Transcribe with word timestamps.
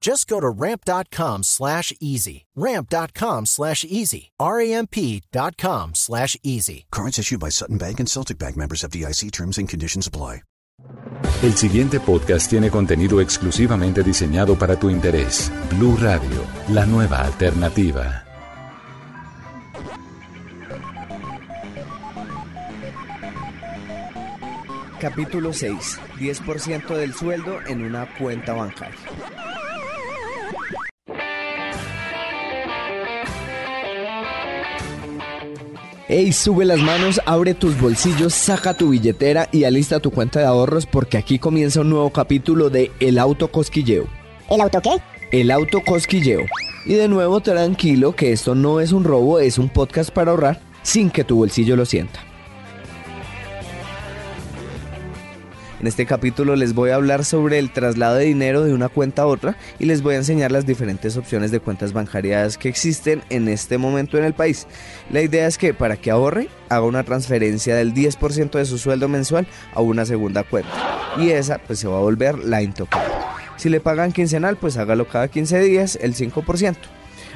Just 0.00 0.28
go 0.28 0.40
to 0.40 0.48
ramp.com 0.48 1.42
slash 1.42 1.92
easy. 2.00 2.46
Ramp.com 2.54 3.46
slash 3.46 3.84
easy. 3.84 4.30
R-A-M-P.com 4.38 5.94
slash 5.94 6.36
easy. 6.42 6.86
Cards 6.90 7.18
issued 7.18 7.40
by 7.40 7.50
Sutton 7.50 7.78
Bank 7.78 8.00
and 8.00 8.08
Celtic 8.08 8.38
Bank 8.38 8.56
members 8.56 8.84
of 8.84 8.90
DIC 8.90 9.32
terms 9.32 9.58
and 9.58 9.68
conditions 9.68 10.06
apply. 10.06 10.42
El 11.42 11.54
siguiente 11.56 11.98
podcast 12.00 12.48
tiene 12.50 12.70
contenido 12.70 13.20
exclusivamente 13.20 14.02
diseñado 14.02 14.56
para 14.56 14.76
tu 14.78 14.90
interés. 14.90 15.50
Blue 15.70 15.96
Radio, 15.96 16.44
la 16.68 16.86
nueva 16.86 17.18
alternativa. 17.18 18.24
Capítulo 25.00 25.52
6. 25.52 26.00
10% 26.18 26.96
del 26.96 27.14
sueldo 27.14 27.60
en 27.66 27.84
una 27.84 28.06
cuenta 28.18 28.52
bancaria. 28.52 28.98
Ey, 36.10 36.32
sube 36.32 36.64
las 36.64 36.80
manos, 36.80 37.20
abre 37.26 37.52
tus 37.52 37.78
bolsillos, 37.78 38.32
saca 38.32 38.72
tu 38.72 38.88
billetera 38.88 39.50
y 39.52 39.64
alista 39.64 40.00
tu 40.00 40.10
cuenta 40.10 40.40
de 40.40 40.46
ahorros 40.46 40.86
porque 40.86 41.18
aquí 41.18 41.38
comienza 41.38 41.82
un 41.82 41.90
nuevo 41.90 42.08
capítulo 42.08 42.70
de 42.70 42.90
El 42.98 43.18
Auto 43.18 43.48
Cosquilleo. 43.48 44.06
¿El 44.48 44.62
auto 44.62 44.80
qué? 44.80 45.02
El 45.32 45.50
Auto 45.50 45.82
Cosquilleo. 45.84 46.46
Y 46.86 46.94
de 46.94 47.08
nuevo 47.08 47.40
tranquilo 47.40 48.16
que 48.16 48.32
esto 48.32 48.54
no 48.54 48.80
es 48.80 48.92
un 48.92 49.04
robo, 49.04 49.38
es 49.38 49.58
un 49.58 49.68
podcast 49.68 50.08
para 50.08 50.30
ahorrar 50.30 50.62
sin 50.82 51.10
que 51.10 51.24
tu 51.24 51.36
bolsillo 51.36 51.76
lo 51.76 51.84
sienta. 51.84 52.20
En 55.80 55.86
este 55.86 56.06
capítulo 56.06 56.56
les 56.56 56.74
voy 56.74 56.90
a 56.90 56.96
hablar 56.96 57.24
sobre 57.24 57.60
el 57.60 57.70
traslado 57.70 58.16
de 58.16 58.24
dinero 58.24 58.64
de 58.64 58.74
una 58.74 58.88
cuenta 58.88 59.22
a 59.22 59.26
otra 59.26 59.56
y 59.78 59.84
les 59.84 60.02
voy 60.02 60.14
a 60.14 60.18
enseñar 60.18 60.50
las 60.50 60.66
diferentes 60.66 61.16
opciones 61.16 61.52
de 61.52 61.60
cuentas 61.60 61.92
bancarias 61.92 62.58
que 62.58 62.68
existen 62.68 63.22
en 63.30 63.46
este 63.46 63.78
momento 63.78 64.18
en 64.18 64.24
el 64.24 64.34
país. 64.34 64.66
La 65.10 65.22
idea 65.22 65.46
es 65.46 65.56
que 65.56 65.74
para 65.74 65.96
que 65.96 66.10
ahorre, 66.10 66.48
haga 66.68 66.82
una 66.82 67.04
transferencia 67.04 67.76
del 67.76 67.94
10% 67.94 68.50
de 68.50 68.64
su 68.64 68.76
sueldo 68.76 69.08
mensual 69.08 69.46
a 69.72 69.80
una 69.80 70.04
segunda 70.04 70.42
cuenta 70.42 70.70
y 71.16 71.30
esa 71.30 71.58
pues 71.58 71.78
se 71.78 71.86
va 71.86 71.98
a 71.98 72.02
volver 72.02 72.38
la 72.40 72.60
intocable. 72.60 73.14
Si 73.56 73.68
le 73.68 73.78
pagan 73.78 74.10
quincenal, 74.10 74.56
pues 74.56 74.76
hágalo 74.78 75.06
cada 75.06 75.28
15 75.28 75.60
días 75.60 75.96
el 76.02 76.14
5%. 76.14 76.76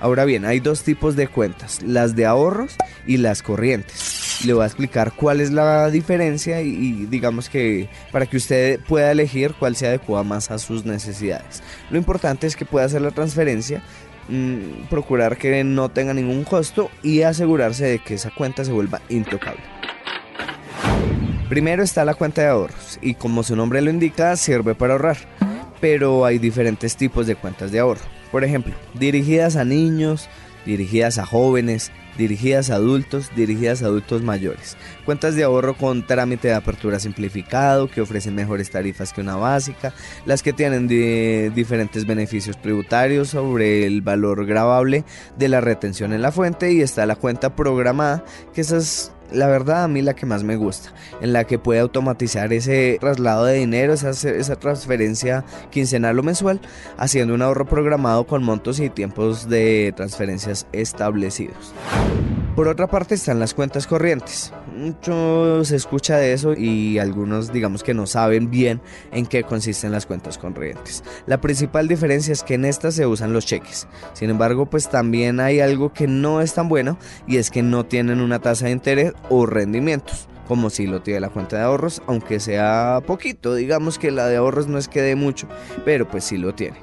Ahora 0.00 0.24
bien, 0.24 0.44
hay 0.44 0.60
dos 0.60 0.84
tipos 0.84 1.16
de 1.16 1.26
cuentas, 1.26 1.82
las 1.82 2.14
de 2.14 2.26
ahorros 2.26 2.76
y 3.04 3.16
las 3.16 3.42
corrientes 3.42 4.17
le 4.44 4.52
voy 4.52 4.62
a 4.62 4.66
explicar 4.66 5.12
cuál 5.12 5.40
es 5.40 5.50
la 5.50 5.90
diferencia 5.90 6.60
y, 6.60 7.06
digamos 7.06 7.48
que 7.48 7.88
para 8.12 8.26
que 8.26 8.36
usted 8.36 8.80
pueda 8.80 9.10
elegir 9.10 9.54
cuál 9.58 9.76
se 9.76 9.86
adecua 9.86 10.22
más 10.22 10.50
a 10.50 10.58
sus 10.58 10.84
necesidades. 10.84 11.62
Lo 11.90 11.98
importante 11.98 12.46
es 12.46 12.56
que 12.56 12.64
pueda 12.64 12.86
hacer 12.86 13.02
la 13.02 13.10
transferencia, 13.10 13.82
mm, 14.28 14.88
procurar 14.88 15.36
que 15.36 15.64
no 15.64 15.88
tenga 15.88 16.14
ningún 16.14 16.44
costo 16.44 16.90
y 17.02 17.22
asegurarse 17.22 17.86
de 17.86 17.98
que 17.98 18.14
esa 18.14 18.30
cuenta 18.30 18.64
se 18.64 18.72
vuelva 18.72 19.00
intocable. 19.08 19.62
Primero 21.48 21.82
está 21.82 22.04
la 22.04 22.14
cuenta 22.14 22.42
de 22.42 22.48
ahorros 22.48 22.98
y 23.00 23.14
como 23.14 23.42
su 23.42 23.56
nombre 23.56 23.80
lo 23.80 23.90
indica 23.90 24.36
sirve 24.36 24.74
para 24.74 24.92
ahorrar, 24.92 25.16
pero 25.80 26.26
hay 26.26 26.38
diferentes 26.38 26.96
tipos 26.96 27.26
de 27.26 27.36
cuentas 27.36 27.72
de 27.72 27.78
ahorro. 27.78 28.02
Por 28.30 28.44
ejemplo, 28.44 28.74
dirigidas 28.94 29.56
a 29.56 29.64
niños, 29.64 30.28
dirigidas 30.66 31.18
a 31.18 31.24
jóvenes, 31.24 31.90
dirigidas 32.18 32.68
a 32.68 32.74
adultos, 32.74 33.30
dirigidas 33.34 33.82
a 33.82 33.86
adultos 33.86 34.22
mayores. 34.22 34.76
Cuentas 35.06 35.36
de 35.36 35.44
ahorro 35.44 35.74
con 35.74 36.06
trámite 36.06 36.48
de 36.48 36.54
apertura 36.54 37.00
simplificado 37.00 37.88
que 37.88 38.02
ofrecen 38.02 38.34
mejores 38.34 38.70
tarifas 38.70 39.14
que 39.14 39.22
una 39.22 39.36
básica, 39.36 39.94
las 40.26 40.42
que 40.42 40.52
tienen 40.52 40.88
diferentes 41.54 42.04
beneficios 42.04 42.60
tributarios 42.60 43.28
sobre 43.28 43.86
el 43.86 44.02
valor 44.02 44.44
grabable 44.44 45.04
de 45.38 45.48
la 45.48 45.60
retención 45.60 46.12
en 46.12 46.20
la 46.20 46.32
fuente 46.32 46.72
y 46.72 46.82
está 46.82 47.06
la 47.06 47.16
cuenta 47.16 47.54
programada, 47.54 48.24
que 48.52 48.60
esas 48.60 49.12
la 49.32 49.46
verdad 49.46 49.84
a 49.84 49.88
mí 49.88 50.02
la 50.02 50.14
que 50.14 50.26
más 50.26 50.42
me 50.42 50.56
gusta, 50.56 50.92
en 51.20 51.32
la 51.32 51.44
que 51.44 51.58
puede 51.58 51.80
automatizar 51.80 52.52
ese 52.52 52.98
traslado 53.00 53.44
de 53.44 53.54
dinero, 53.54 53.92
esa, 53.92 54.10
esa 54.10 54.56
transferencia 54.56 55.44
quincenal 55.70 56.18
o 56.18 56.22
mensual, 56.22 56.60
haciendo 56.96 57.34
un 57.34 57.42
ahorro 57.42 57.66
programado 57.66 58.26
con 58.26 58.42
montos 58.42 58.80
y 58.80 58.90
tiempos 58.90 59.48
de 59.48 59.92
transferencias 59.96 60.66
establecidos. 60.72 61.74
Por 62.58 62.66
otra 62.66 62.88
parte 62.88 63.14
están 63.14 63.38
las 63.38 63.54
cuentas 63.54 63.86
corrientes. 63.86 64.52
Mucho 64.76 65.64
se 65.64 65.76
escucha 65.76 66.16
de 66.16 66.32
eso 66.32 66.54
y 66.54 66.98
algunos 66.98 67.52
digamos 67.52 67.84
que 67.84 67.94
no 67.94 68.04
saben 68.04 68.50
bien 68.50 68.80
en 69.12 69.26
qué 69.26 69.44
consisten 69.44 69.92
las 69.92 70.06
cuentas 70.06 70.38
corrientes. 70.38 71.04
La 71.26 71.40
principal 71.40 71.86
diferencia 71.86 72.32
es 72.32 72.42
que 72.42 72.54
en 72.54 72.64
estas 72.64 72.94
se 72.94 73.06
usan 73.06 73.32
los 73.32 73.46
cheques. 73.46 73.86
Sin 74.12 74.28
embargo, 74.28 74.66
pues 74.66 74.90
también 74.90 75.38
hay 75.38 75.60
algo 75.60 75.92
que 75.92 76.08
no 76.08 76.40
es 76.40 76.54
tan 76.54 76.68
bueno 76.68 76.98
y 77.28 77.36
es 77.36 77.52
que 77.52 77.62
no 77.62 77.86
tienen 77.86 78.20
una 78.20 78.40
tasa 78.40 78.64
de 78.64 78.72
interés 78.72 79.12
o 79.30 79.46
rendimientos 79.46 80.26
como 80.48 80.68
si 80.68 80.88
lo 80.88 81.00
tiene 81.00 81.20
la 81.20 81.28
cuenta 81.28 81.58
de 81.58 81.62
ahorros, 81.62 82.02
aunque 82.08 82.40
sea 82.40 83.00
poquito, 83.06 83.54
digamos 83.54 84.00
que 84.00 84.10
la 84.10 84.26
de 84.26 84.36
ahorros 84.36 84.66
no 84.66 84.78
es 84.78 84.88
que 84.88 85.00
dé 85.00 85.14
mucho, 85.14 85.46
pero 85.84 86.08
pues 86.08 86.24
sí 86.24 86.38
lo 86.38 86.56
tiene. 86.56 86.82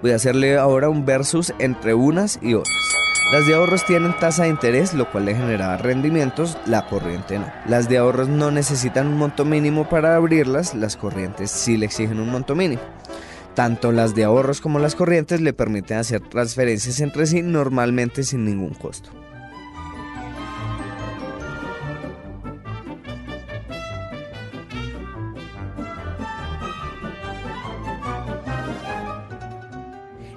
Voy 0.00 0.12
a 0.12 0.16
hacerle 0.16 0.56
ahora 0.56 0.88
un 0.88 1.04
versus 1.04 1.52
entre 1.58 1.92
unas 1.92 2.38
y 2.40 2.54
otras. 2.54 3.01
Las 3.32 3.46
de 3.46 3.54
ahorros 3.54 3.86
tienen 3.86 4.14
tasa 4.18 4.42
de 4.42 4.50
interés, 4.50 4.92
lo 4.92 5.10
cual 5.10 5.24
le 5.24 5.34
genera 5.34 5.78
rendimientos, 5.78 6.58
la 6.66 6.86
corriente 6.86 7.38
no. 7.38 7.50
Las 7.66 7.88
de 7.88 7.96
ahorros 7.96 8.28
no 8.28 8.50
necesitan 8.50 9.06
un 9.06 9.16
monto 9.16 9.46
mínimo 9.46 9.88
para 9.88 10.16
abrirlas, 10.16 10.74
las 10.74 10.96
corrientes 10.96 11.50
sí 11.50 11.78
le 11.78 11.86
exigen 11.86 12.20
un 12.20 12.28
monto 12.28 12.54
mínimo. 12.54 12.82
Tanto 13.54 13.90
las 13.90 14.14
de 14.14 14.24
ahorros 14.24 14.60
como 14.60 14.78
las 14.78 14.94
corrientes 14.94 15.40
le 15.40 15.52
permiten 15.52 15.98
hacer 15.98 16.20
transferencias 16.20 17.00
entre 17.00 17.26
sí 17.26 17.42
normalmente 17.42 18.22
sin 18.22 18.44
ningún 18.44 18.74
costo. 18.74 19.10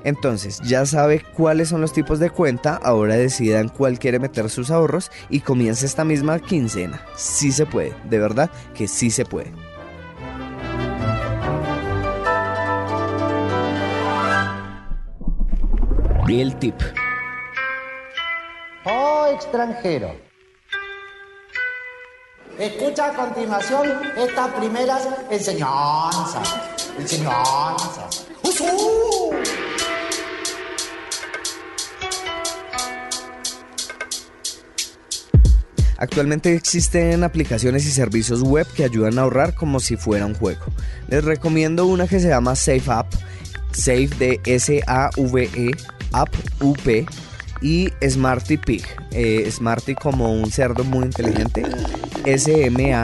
Entonces, 0.06 0.62
ya 0.64 0.86
sabe 0.86 1.26
cuáles 1.36 1.70
son 1.70 1.82
los 1.82 1.92
tipos 1.92 2.20
de 2.20 2.30
cuenta, 2.30 2.76
ahora 2.76 3.16
decidan 3.16 3.70
cuál 3.70 3.98
quiere 3.98 4.20
meter 4.20 4.52
sus 4.52 4.70
ahorros 4.70 5.12
y 5.30 5.40
comience 5.40 5.86
esta 5.86 6.06
misma 6.06 6.40
quincena. 6.40 7.04
Sí 7.16 7.52
se 7.52 7.66
puede, 7.66 7.94
de 8.08 8.20
verdad 8.20 8.52
que 8.76 8.88
sí 8.88 9.10
se 9.10 9.26
puede. 9.26 9.52
El 16.28 16.56
tip. 16.58 16.76
Oh 18.84 19.28
extranjero. 19.34 20.12
Escucha 22.60 23.08
a 23.08 23.14
continuación 23.14 23.90
estas 24.18 24.48
primeras 24.54 25.08
enseñanzas. 25.32 26.56
Enseñanzas. 27.00 28.28
¡Usú! 28.44 29.45
Actualmente 35.98 36.54
existen 36.54 37.24
aplicaciones 37.24 37.86
y 37.86 37.92
servicios 37.92 38.42
web 38.42 38.68
que 38.76 38.84
ayudan 38.84 39.18
a 39.18 39.22
ahorrar 39.22 39.54
como 39.54 39.80
si 39.80 39.96
fuera 39.96 40.26
un 40.26 40.34
juego. 40.34 40.66
Les 41.08 41.24
recomiendo 41.24 41.86
una 41.86 42.08
que 42.08 42.20
se 42.20 42.28
llama 42.28 42.56
Safe 42.56 42.84
App, 42.88 43.14
Safe 43.72 44.10
de 44.20 44.42
S-A-V-E, 44.46 45.72
App 46.12 46.30
UP, 46.62 47.06
y 47.62 47.90
Smarty 48.08 48.58
Pig. 48.58 48.84
Eh, 49.12 49.50
Smarty 49.50 49.96
como 49.96 50.34
un 50.34 50.52
cerdo 50.52 50.84
muy 50.84 51.06
inteligente. 51.06 51.64
S-M-A-R-T-Y-P-I-G. 52.26 52.98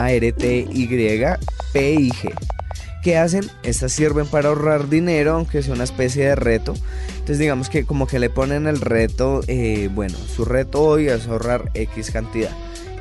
¿Qué 3.02 3.16
hacen? 3.16 3.50
Estas 3.64 3.92
sirven 3.92 4.26
para 4.26 4.50
ahorrar 4.50 4.88
dinero, 4.88 5.32
aunque 5.32 5.58
es 5.58 5.68
una 5.68 5.82
especie 5.84 6.26
de 6.26 6.36
reto. 6.36 6.74
Entonces 7.08 7.38
digamos 7.38 7.68
que 7.68 7.84
como 7.84 8.06
que 8.06 8.20
le 8.20 8.30
ponen 8.30 8.68
el 8.68 8.80
reto, 8.80 9.40
eh, 9.48 9.88
bueno, 9.92 10.16
su 10.18 10.44
reto 10.44 10.82
hoy 10.82 11.08
es 11.08 11.26
ahorrar 11.26 11.70
X 11.74 12.12
cantidad 12.12 12.52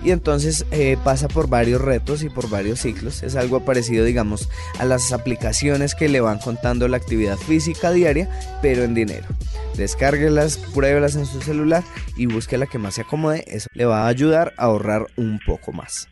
y 0.04 0.12
entonces 0.12 0.66
eh, 0.72 0.98
pasa 1.04 1.28
por 1.28 1.48
varios 1.48 1.82
retos 1.82 2.24
y 2.24 2.30
por 2.30 2.50
varios 2.50 2.80
ciclos. 2.80 3.24
Es 3.24 3.36
algo 3.36 3.66
parecido, 3.66 4.06
digamos, 4.06 4.50
a 4.80 4.86
las 4.86 5.12
aplicaciones 5.12 5.96
que 5.96 6.10
le 6.10 6.22
van 6.22 6.40
contando 6.40 6.88
la 6.88 6.98
actividad 6.98 7.38
física 7.38 7.92
diaria, 7.92 8.30
pero 8.62 8.84
en 8.84 8.94
dinero. 8.94 9.28
Descárguelas, 9.76 10.58
pruébelas 10.74 11.16
en 11.16 11.26
su 11.26 11.42
celular 11.42 11.84
y 12.16 12.26
busque 12.26 12.58
la 12.58 12.68
que 12.68 12.78
más 12.78 12.96
se 12.96 13.02
acomode. 13.02 13.44
Eso 13.48 13.68
le 13.74 13.86
va 13.86 14.04
a 14.04 14.08
ayudar 14.08 14.54
a 14.58 14.66
ahorrar 14.66 15.08
un 15.18 15.40
poco 15.46 15.72
más. 15.72 16.08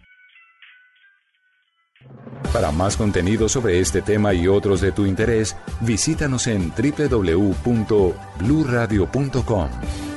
Para 2.54 2.72
más 2.72 2.96
contenido 2.98 3.50
sobre 3.50 3.80
este 3.80 4.02
tema 4.02 4.34
y 4.34 4.48
otros 4.48 4.82
de 4.82 4.92
tu 4.92 5.06
interés, 5.06 5.56
visítanos 5.82 6.48
en 6.48 6.72
www.bluradio.com. 6.72 9.70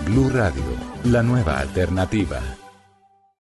Blu 0.06 0.30
Radio, 0.30 0.64
la 1.04 1.22
nueva 1.22 1.58
alternativa. 1.58 2.40